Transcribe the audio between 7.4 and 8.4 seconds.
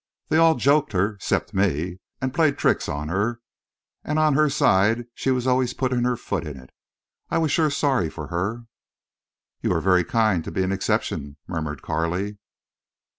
shore sorry fer